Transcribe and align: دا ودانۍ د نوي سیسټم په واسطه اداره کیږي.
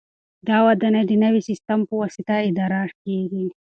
دا 0.47 0.57
ودانۍ 0.67 1.03
د 1.07 1.11
نوي 1.23 1.41
سیسټم 1.49 1.79
په 1.87 1.93
واسطه 2.01 2.33
اداره 2.49 2.81
کیږي. 3.03 3.45